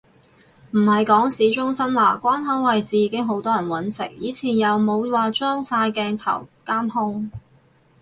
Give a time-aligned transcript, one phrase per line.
[0.71, 7.29] 唔係講市中心啦，關口位置已經好多人搵食，以前又冇話裝晒鏡頭監控